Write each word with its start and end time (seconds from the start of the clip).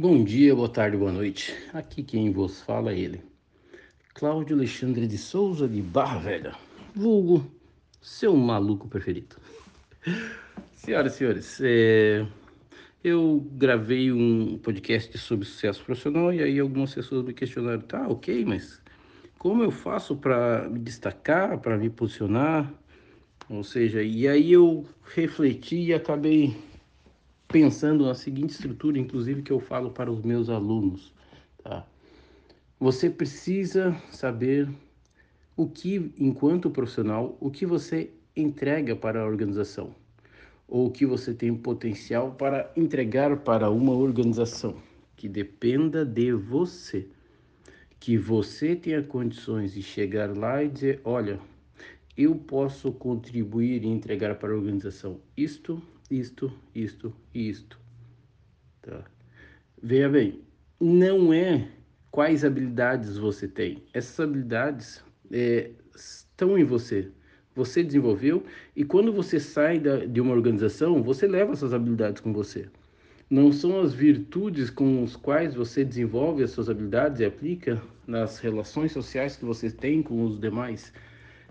Bom 0.00 0.24
dia, 0.24 0.56
boa 0.56 0.66
tarde, 0.66 0.96
boa 0.96 1.12
noite. 1.12 1.54
Aqui 1.74 2.02
quem 2.02 2.32
vos 2.32 2.62
fala 2.62 2.90
é 2.90 2.98
ele, 2.98 3.20
Cláudio 4.14 4.56
Alexandre 4.56 5.06
de 5.06 5.18
Souza 5.18 5.68
de 5.68 5.82
Barra 5.82 6.18
Velha, 6.20 6.54
vulgo 6.94 7.44
seu 8.00 8.34
maluco 8.34 8.88
preferido. 8.88 9.36
Senhoras 10.72 11.12
e 11.12 11.16
senhores, 11.18 11.60
é... 11.62 12.26
eu 13.04 13.46
gravei 13.52 14.10
um 14.10 14.56
podcast 14.56 15.18
sobre 15.18 15.44
sucesso 15.44 15.84
profissional 15.84 16.32
e 16.32 16.42
aí 16.42 16.58
algumas 16.58 16.94
pessoas 16.94 17.22
me 17.22 17.34
questionaram, 17.34 17.82
tá, 17.82 18.08
ok, 18.08 18.42
mas 18.46 18.80
como 19.38 19.62
eu 19.62 19.70
faço 19.70 20.16
para 20.16 20.66
me 20.70 20.78
destacar, 20.78 21.58
para 21.58 21.76
me 21.76 21.90
posicionar? 21.90 22.72
Ou 23.50 23.62
seja, 23.62 24.02
e 24.02 24.26
aí 24.26 24.50
eu 24.50 24.86
refleti 25.14 25.76
e 25.76 25.92
acabei 25.92 26.56
pensando 27.50 28.06
na 28.06 28.14
seguinte 28.14 28.50
estrutura, 28.50 28.98
inclusive 28.98 29.42
que 29.42 29.50
eu 29.50 29.58
falo 29.58 29.90
para 29.90 30.10
os 30.10 30.22
meus 30.22 30.48
alunos, 30.48 31.12
tá? 31.62 31.84
Você 32.78 33.10
precisa 33.10 33.94
saber 34.10 34.68
o 35.56 35.68
que, 35.68 36.12
enquanto 36.16 36.70
profissional, 36.70 37.36
o 37.40 37.50
que 37.50 37.66
você 37.66 38.10
entrega 38.36 38.96
para 38.96 39.20
a 39.20 39.26
organização, 39.26 39.94
ou 40.66 40.86
o 40.86 40.90
que 40.90 41.04
você 41.04 41.34
tem 41.34 41.54
potencial 41.54 42.32
para 42.32 42.72
entregar 42.76 43.36
para 43.38 43.68
uma 43.68 43.92
organização, 43.92 44.76
que 45.16 45.28
dependa 45.28 46.04
de 46.04 46.32
você. 46.32 47.06
Que 47.98 48.16
você 48.16 48.74
tenha 48.74 49.02
condições 49.02 49.74
de 49.74 49.82
chegar 49.82 50.34
lá 50.34 50.64
e 50.64 50.68
dizer: 50.68 51.02
olha, 51.04 51.38
eu 52.16 52.34
posso 52.34 52.90
contribuir 52.92 53.84
e 53.84 53.88
entregar 53.88 54.36
para 54.36 54.52
a 54.52 54.56
organização 54.56 55.20
isto, 55.36 55.82
isto, 56.10 56.52
isto 56.74 57.14
e 57.32 57.48
isto. 57.48 57.78
Tá? 58.82 59.04
Veja 59.82 60.08
bem, 60.08 60.40
não 60.80 61.32
é 61.32 61.68
quais 62.10 62.44
habilidades 62.44 63.16
você 63.16 63.46
tem. 63.46 63.82
Essas 63.94 64.18
habilidades 64.20 65.02
é, 65.30 65.70
estão 65.94 66.58
em 66.58 66.64
você. 66.64 67.08
Você 67.54 67.82
desenvolveu 67.82 68.44
e 68.74 68.84
quando 68.84 69.12
você 69.12 69.38
sai 69.38 69.78
da, 69.78 70.04
de 70.04 70.20
uma 70.20 70.32
organização, 70.32 71.02
você 71.02 71.26
leva 71.26 71.52
essas 71.52 71.72
habilidades 71.72 72.20
com 72.20 72.32
você. 72.32 72.68
Não 73.28 73.52
são 73.52 73.80
as 73.80 73.94
virtudes 73.94 74.70
com 74.70 75.04
as 75.04 75.14
quais 75.14 75.54
você 75.54 75.84
desenvolve 75.84 76.42
as 76.42 76.50
suas 76.50 76.68
habilidades 76.68 77.20
e 77.20 77.24
aplica 77.24 77.80
nas 78.06 78.38
relações 78.40 78.90
sociais 78.90 79.36
que 79.36 79.44
você 79.44 79.70
tem 79.70 80.02
com 80.02 80.24
os 80.24 80.40
demais 80.40 80.92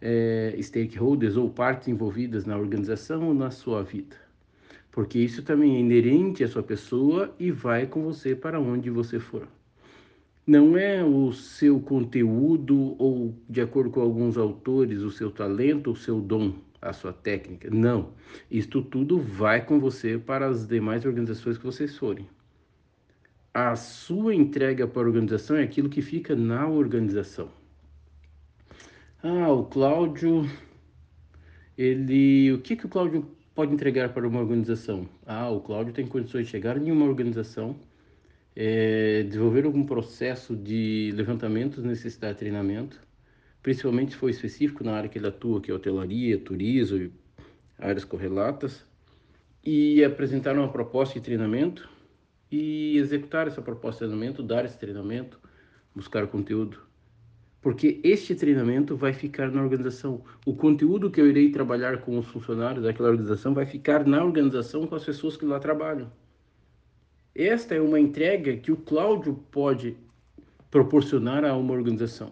é, 0.00 0.56
stakeholders 0.60 1.36
ou 1.36 1.50
partes 1.50 1.88
envolvidas 1.88 2.44
na 2.44 2.56
organização 2.56 3.28
ou 3.28 3.34
na 3.34 3.50
sua 3.50 3.82
vida 3.82 4.24
porque 4.94 5.18
isso 5.18 5.42
também 5.42 5.74
é 5.74 5.80
inerente 5.80 6.44
à 6.44 6.48
sua 6.48 6.62
pessoa 6.62 7.34
e 7.36 7.50
vai 7.50 7.84
com 7.84 8.04
você 8.04 8.32
para 8.32 8.60
onde 8.60 8.88
você 8.90 9.18
for. 9.18 9.48
Não 10.46 10.78
é 10.78 11.02
o 11.02 11.32
seu 11.32 11.80
conteúdo 11.80 12.94
ou, 12.96 13.34
de 13.50 13.60
acordo 13.60 13.90
com 13.90 14.00
alguns 14.00 14.38
autores, 14.38 15.02
o 15.02 15.10
seu 15.10 15.32
talento, 15.32 15.90
o 15.90 15.96
seu 15.96 16.20
dom, 16.20 16.54
a 16.80 16.92
sua 16.92 17.12
técnica. 17.12 17.68
Não. 17.70 18.10
Isto 18.48 18.82
tudo 18.82 19.18
vai 19.18 19.66
com 19.66 19.80
você 19.80 20.16
para 20.16 20.46
as 20.46 20.64
demais 20.64 21.04
organizações 21.04 21.58
que 21.58 21.64
vocês 21.64 21.98
forem. 21.98 22.28
A 23.52 23.74
sua 23.74 24.32
entrega 24.32 24.86
para 24.86 25.02
a 25.02 25.06
organização 25.06 25.56
é 25.56 25.64
aquilo 25.64 25.88
que 25.88 26.02
fica 26.02 26.36
na 26.36 26.68
organização. 26.68 27.50
Ah, 29.20 29.50
o 29.50 29.64
Cláudio, 29.64 30.48
ele, 31.76 32.52
o 32.52 32.60
que 32.60 32.76
que 32.76 32.86
o 32.86 32.88
Cláudio 32.88 33.34
pode 33.54 33.72
entregar 33.72 34.12
para 34.12 34.26
uma 34.26 34.40
organização? 34.40 35.08
Ah, 35.24 35.48
o 35.48 35.60
Cláudio 35.60 35.92
tem 35.92 36.06
condições 36.06 36.46
de 36.46 36.50
chegar 36.50 36.76
em 36.76 36.90
uma 36.90 37.06
organização, 37.06 37.76
é, 38.56 39.22
desenvolver 39.22 39.64
algum 39.64 39.84
processo 39.84 40.56
de 40.56 41.12
levantamento 41.14 41.80
necessidade 41.80 42.34
de 42.34 42.40
treinamento, 42.40 43.00
principalmente 43.62 44.12
se 44.12 44.16
for 44.18 44.28
específico 44.28 44.82
na 44.82 44.92
área 44.92 45.08
que 45.08 45.18
ele 45.18 45.28
atua, 45.28 45.60
que 45.60 45.70
é 45.70 45.74
hotelaria, 45.74 46.38
turismo 46.38 46.98
e 46.98 47.12
áreas 47.78 48.04
correlatas, 48.04 48.84
e 49.64 50.04
apresentar 50.04 50.56
uma 50.56 50.68
proposta 50.68 51.14
de 51.14 51.24
treinamento 51.24 51.88
e 52.50 52.98
executar 52.98 53.46
essa 53.46 53.62
proposta 53.62 54.04
de 54.04 54.10
treinamento, 54.10 54.42
dar 54.42 54.64
esse 54.64 54.78
treinamento, 54.78 55.40
buscar 55.94 56.26
conteúdo 56.26 56.80
porque 57.64 57.98
este 58.04 58.34
treinamento 58.34 58.94
vai 58.94 59.14
ficar 59.14 59.50
na 59.50 59.62
organização. 59.62 60.22
O 60.44 60.54
conteúdo 60.54 61.10
que 61.10 61.18
eu 61.18 61.26
irei 61.26 61.50
trabalhar 61.50 62.02
com 62.02 62.18
os 62.18 62.26
funcionários 62.26 62.84
daquela 62.84 63.08
organização 63.08 63.54
vai 63.54 63.64
ficar 63.64 64.06
na 64.06 64.22
organização 64.22 64.86
com 64.86 64.94
as 64.94 65.02
pessoas 65.02 65.34
que 65.34 65.46
lá 65.46 65.58
trabalham. 65.58 66.12
Esta 67.34 67.74
é 67.74 67.80
uma 67.80 67.98
entrega 67.98 68.54
que 68.58 68.70
o 68.70 68.76
Cláudio 68.76 69.42
pode 69.50 69.96
proporcionar 70.70 71.42
a 71.42 71.56
uma 71.56 71.72
organização. 71.72 72.30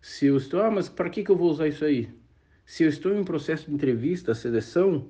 Se 0.00 0.24
eu 0.28 0.38
estou, 0.38 0.62
ah, 0.62 0.70
mas 0.70 0.88
para 0.88 1.10
que, 1.10 1.22
que 1.22 1.30
eu 1.30 1.36
vou 1.36 1.50
usar 1.50 1.68
isso 1.68 1.84
aí? 1.84 2.08
Se 2.64 2.84
eu 2.84 2.88
estou 2.88 3.12
em 3.12 3.20
um 3.20 3.24
processo 3.24 3.66
de 3.66 3.74
entrevista, 3.74 4.34
seleção, 4.34 5.06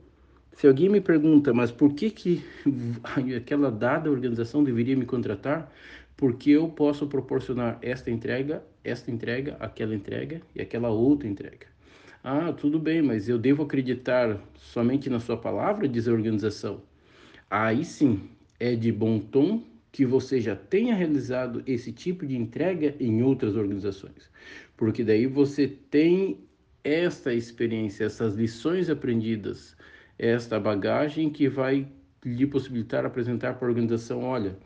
se 0.54 0.66
alguém 0.66 0.88
me 0.88 1.00
pergunta, 1.00 1.54
mas 1.54 1.70
por 1.70 1.94
que, 1.94 2.10
que 2.10 2.44
aquela 3.36 3.70
dada 3.70 4.10
organização 4.10 4.64
deveria 4.64 4.96
me 4.96 5.06
contratar? 5.06 5.72
Porque 6.20 6.50
eu 6.50 6.68
posso 6.68 7.08
proporcionar 7.08 7.78
esta 7.82 8.12
entrega 8.12 8.62
esta 8.84 9.10
entrega, 9.10 9.56
aquela 9.60 9.94
entrega 9.94 10.40
e 10.54 10.60
aquela 10.60 10.88
outra 10.88 11.28
entrega. 11.28 11.66
Ah, 12.22 12.52
tudo 12.52 12.78
bem, 12.78 13.00
mas 13.00 13.28
eu 13.28 13.38
devo 13.38 13.62
acreditar 13.62 14.38
somente 14.56 15.08
na 15.08 15.20
sua 15.20 15.36
palavra, 15.36 15.88
diz 15.88 16.06
a 16.06 16.12
organização. 16.12 16.82
Aí 17.48 17.84
sim, 17.84 18.28
é 18.58 18.74
de 18.74 18.92
bom 18.92 19.18
tom 19.18 19.62
que 19.90 20.06
você 20.06 20.40
já 20.40 20.54
tenha 20.54 20.94
realizado 20.94 21.62
esse 21.66 21.92
tipo 21.92 22.26
de 22.26 22.36
entrega 22.36 22.94
em 23.00 23.22
outras 23.22 23.56
organizações, 23.56 24.30
porque 24.76 25.02
daí 25.02 25.26
você 25.26 25.66
tem 25.66 26.38
esta 26.84 27.34
experiência, 27.34 28.04
essas 28.04 28.34
lições 28.34 28.88
aprendidas, 28.88 29.76
esta 30.18 30.60
bagagem 30.60 31.28
que 31.28 31.48
vai 31.48 31.88
lhe 32.24 32.46
possibilitar 32.46 33.04
apresentar 33.04 33.54
para 33.54 33.66
a 33.66 33.70
organização, 33.70 34.22
olha, 34.22 34.56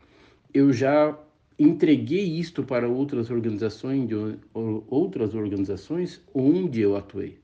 eu 0.53 0.71
já 0.71 1.17
entreguei 1.57 2.23
isto 2.23 2.63
para 2.63 2.87
outras 2.87 3.29
organizações, 3.29 4.09
outras 4.53 5.33
organizações 5.33 6.21
onde 6.33 6.81
eu 6.81 6.95
atuei. 6.95 7.37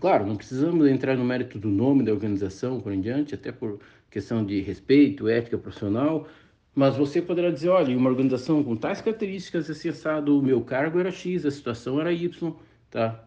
Claro, 0.00 0.26
não 0.26 0.36
precisamos 0.36 0.86
entrar 0.88 1.16
no 1.16 1.24
mérito 1.24 1.58
do 1.58 1.68
nome 1.68 2.04
da 2.04 2.12
organização 2.12 2.80
por 2.80 2.92
em 2.92 3.00
diante, 3.00 3.34
até 3.34 3.50
por 3.50 3.80
questão 4.10 4.44
de 4.44 4.60
respeito, 4.60 5.28
ética 5.28 5.58
profissional, 5.58 6.26
mas 6.74 6.96
você 6.96 7.22
poderá 7.22 7.50
dizer, 7.50 7.70
olha, 7.70 7.96
uma 7.96 8.10
organização 8.10 8.62
com 8.62 8.76
tais 8.76 9.00
características, 9.00 9.70
acessado, 9.70 10.38
o 10.38 10.42
meu 10.42 10.60
cargo 10.62 10.98
era 10.98 11.10
X, 11.10 11.46
a 11.46 11.50
situação 11.50 12.00
era 12.00 12.12
Y, 12.12 12.52
tá? 12.90 13.25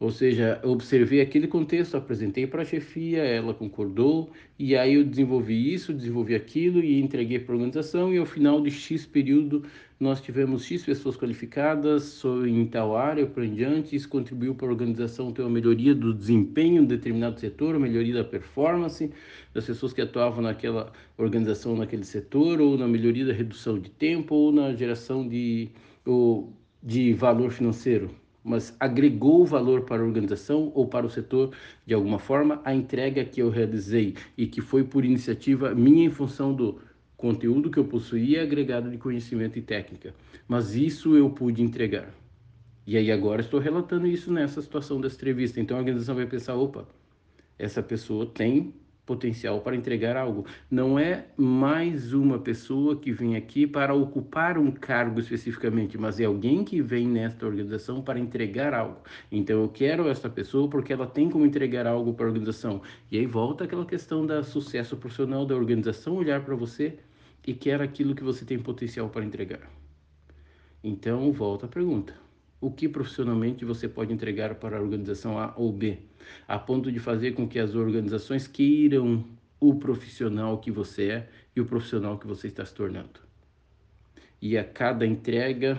Ou 0.00 0.10
seja, 0.10 0.60
observei 0.64 1.20
aquele 1.20 1.46
contexto, 1.46 1.96
apresentei 1.96 2.46
para 2.48 2.62
a 2.62 2.64
chefia, 2.64 3.22
ela 3.22 3.54
concordou, 3.54 4.32
e 4.58 4.76
aí 4.76 4.94
eu 4.94 5.04
desenvolvi 5.04 5.72
isso, 5.72 5.94
desenvolvi 5.94 6.34
aquilo 6.34 6.80
e 6.80 7.00
entreguei 7.00 7.38
para 7.38 7.54
a 7.54 7.56
organização, 7.56 8.12
e 8.12 8.18
ao 8.18 8.26
final 8.26 8.60
de 8.60 8.72
X 8.72 9.06
período 9.06 9.62
nós 9.98 10.20
tivemos 10.20 10.64
X 10.64 10.84
pessoas 10.84 11.16
qualificadas 11.16 12.20
em 12.44 12.66
tal 12.66 12.96
área, 12.96 13.24
por 13.24 13.44
em 13.44 13.54
diante, 13.54 13.94
isso 13.94 14.08
contribuiu 14.08 14.54
para 14.54 14.66
a 14.66 14.70
organização 14.70 15.32
ter 15.32 15.42
uma 15.42 15.50
melhoria 15.50 15.94
do 15.94 16.12
desempenho 16.12 16.82
em 16.82 16.86
determinado 16.86 17.38
setor, 17.38 17.76
uma 17.76 17.86
melhoria 17.86 18.14
da 18.14 18.24
performance 18.24 19.10
das 19.54 19.64
pessoas 19.64 19.92
que 19.92 20.00
atuavam 20.00 20.42
naquela 20.42 20.92
organização, 21.16 21.76
naquele 21.76 22.04
setor, 22.04 22.60
ou 22.60 22.76
na 22.76 22.88
melhoria 22.88 23.24
da 23.24 23.32
redução 23.32 23.78
de 23.78 23.90
tempo, 23.90 24.34
ou 24.34 24.52
na 24.52 24.74
geração 24.74 25.26
de, 25.26 25.70
ou 26.04 26.52
de 26.82 27.12
valor 27.12 27.52
financeiro 27.52 28.10
mas 28.44 28.76
agregou 28.78 29.46
valor 29.46 29.82
para 29.82 30.02
a 30.02 30.04
organização 30.04 30.70
ou 30.74 30.86
para 30.86 31.06
o 31.06 31.10
setor 31.10 31.52
de 31.86 31.94
alguma 31.94 32.18
forma 32.18 32.60
a 32.62 32.74
entrega 32.74 33.24
que 33.24 33.40
eu 33.40 33.48
realizei 33.48 34.14
e 34.36 34.46
que 34.46 34.60
foi 34.60 34.84
por 34.84 35.02
iniciativa 35.02 35.74
minha 35.74 36.04
em 36.04 36.10
função 36.10 36.54
do 36.54 36.78
conteúdo 37.16 37.70
que 37.70 37.78
eu 37.78 37.86
possuía 37.86 38.42
agregado 38.42 38.90
de 38.90 38.98
conhecimento 38.98 39.58
e 39.58 39.62
técnica. 39.62 40.14
Mas 40.46 40.74
isso 40.74 41.16
eu 41.16 41.30
pude 41.30 41.62
entregar. 41.62 42.12
E 42.86 42.98
aí 42.98 43.10
agora 43.10 43.40
estou 43.40 43.58
relatando 43.58 44.06
isso 44.06 44.30
nessa 44.30 44.60
situação 44.60 45.00
dessa 45.00 45.16
entrevista. 45.16 45.58
Então 45.58 45.76
a 45.76 45.80
organização 45.80 46.14
vai 46.14 46.26
pensar, 46.26 46.54
opa, 46.54 46.86
essa 47.58 47.82
pessoa 47.82 48.26
tem 48.26 48.74
potencial 49.06 49.60
para 49.60 49.76
entregar 49.76 50.16
algo. 50.16 50.46
Não 50.70 50.98
é 50.98 51.26
mais 51.36 52.12
uma 52.12 52.38
pessoa 52.38 52.96
que 52.96 53.12
vem 53.12 53.36
aqui 53.36 53.66
para 53.66 53.94
ocupar 53.94 54.58
um 54.58 54.70
cargo 54.70 55.20
especificamente, 55.20 55.98
mas 55.98 56.20
é 56.20 56.24
alguém 56.24 56.64
que 56.64 56.80
vem 56.80 57.06
nesta 57.06 57.46
organização 57.46 58.02
para 58.02 58.18
entregar 58.18 58.72
algo. 58.72 59.00
Então 59.30 59.60
eu 59.62 59.68
quero 59.68 60.08
essa 60.08 60.28
pessoa 60.28 60.68
porque 60.68 60.92
ela 60.92 61.06
tem 61.06 61.28
como 61.28 61.44
entregar 61.44 61.86
algo 61.86 62.14
para 62.14 62.26
a 62.26 62.28
organização. 62.28 62.80
E 63.10 63.18
aí 63.18 63.26
volta 63.26 63.64
aquela 63.64 63.84
questão 63.84 64.24
da 64.26 64.42
sucesso 64.42 64.96
profissional 64.96 65.44
da 65.44 65.54
organização 65.54 66.16
olhar 66.16 66.44
para 66.44 66.54
você 66.54 66.98
e 67.46 67.52
quer 67.52 67.82
aquilo 67.82 68.14
que 68.14 68.24
você 68.24 68.44
tem 68.44 68.58
potencial 68.58 69.10
para 69.10 69.24
entregar. 69.24 69.70
Então 70.82 71.30
volta 71.32 71.66
a 71.66 71.68
pergunta 71.68 72.23
o 72.64 72.70
que 72.70 72.88
profissionalmente 72.88 73.62
você 73.62 73.86
pode 73.86 74.10
entregar 74.10 74.54
para 74.54 74.78
a 74.78 74.80
organização 74.80 75.38
A 75.38 75.52
ou 75.54 75.70
B, 75.70 75.98
a 76.48 76.58
ponto 76.58 76.90
de 76.90 76.98
fazer 76.98 77.32
com 77.32 77.46
que 77.46 77.58
as 77.58 77.74
organizações 77.74 78.46
queiram 78.46 79.22
o 79.60 79.74
profissional 79.74 80.56
que 80.56 80.70
você 80.70 81.10
é 81.10 81.28
e 81.54 81.60
o 81.60 81.66
profissional 81.66 82.18
que 82.18 82.26
você 82.26 82.46
está 82.46 82.64
se 82.64 82.72
tornando. 82.74 83.20
E 84.40 84.56
a 84.56 84.64
cada 84.64 85.04
entrega, 85.04 85.78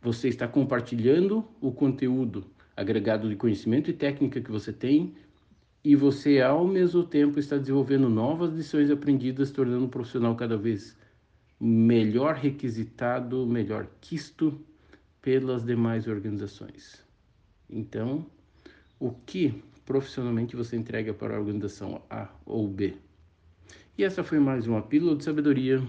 você 0.00 0.28
está 0.28 0.48
compartilhando 0.48 1.46
o 1.60 1.70
conteúdo 1.70 2.46
agregado 2.74 3.28
de 3.28 3.36
conhecimento 3.36 3.90
e 3.90 3.92
técnica 3.92 4.40
que 4.40 4.50
você 4.50 4.72
tem 4.72 5.14
e 5.84 5.94
você 5.94 6.40
ao 6.40 6.66
mesmo 6.66 7.04
tempo 7.04 7.38
está 7.38 7.58
desenvolvendo 7.58 8.08
novas 8.08 8.54
lições 8.54 8.90
aprendidas, 8.90 9.50
tornando 9.50 9.84
um 9.84 9.88
profissional 9.88 10.34
cada 10.34 10.56
vez 10.56 10.96
melhor 11.60 12.36
requisitado, 12.36 13.46
melhor 13.46 13.86
quisto 14.00 14.64
pelas 15.22 15.64
demais 15.64 16.06
organizações. 16.06 17.04
Então, 17.68 18.26
o 18.98 19.10
que 19.10 19.62
profissionalmente 19.84 20.56
você 20.56 20.76
entrega 20.76 21.12
para 21.12 21.36
a 21.36 21.38
organização 21.38 22.02
A 22.08 22.28
ou 22.44 22.68
B? 22.68 22.96
E 23.96 24.04
essa 24.04 24.24
foi 24.24 24.38
mais 24.38 24.66
uma 24.66 24.82
pílula 24.82 25.16
de 25.16 25.24
sabedoria 25.24 25.82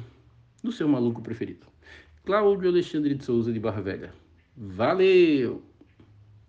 do 0.64 0.72
seu 0.72 0.88
maluco 0.88 1.22
preferido. 1.22 1.66
Cláudio 2.24 2.70
Alexandre 2.70 3.16
de 3.16 3.24
Souza 3.24 3.52
de 3.52 3.60
Barra 3.60 3.82
Velha. 3.82 4.14
Valeu! 4.56 5.71